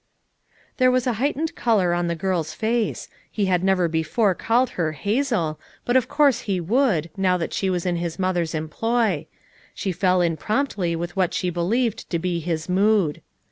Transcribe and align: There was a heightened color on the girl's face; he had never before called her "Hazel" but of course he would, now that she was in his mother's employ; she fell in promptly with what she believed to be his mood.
There 0.77 0.89
was 0.89 1.05
a 1.05 1.13
heightened 1.21 1.53
color 1.53 1.93
on 1.93 2.07
the 2.07 2.15
girl's 2.15 2.53
face; 2.55 3.07
he 3.31 3.45
had 3.45 3.63
never 3.63 3.87
before 3.87 4.33
called 4.33 4.71
her 4.71 4.93
"Hazel" 4.93 5.59
but 5.85 5.95
of 5.95 6.07
course 6.07 6.39
he 6.49 6.59
would, 6.59 7.11
now 7.15 7.37
that 7.37 7.53
she 7.53 7.69
was 7.69 7.85
in 7.85 7.97
his 7.97 8.17
mother's 8.17 8.55
employ; 8.55 9.27
she 9.75 9.91
fell 9.91 10.19
in 10.19 10.37
promptly 10.37 10.95
with 10.95 11.15
what 11.15 11.35
she 11.35 11.51
believed 11.51 12.09
to 12.09 12.17
be 12.17 12.39
his 12.39 12.67
mood. 12.67 13.21